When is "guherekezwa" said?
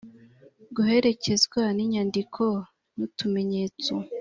0.75-1.61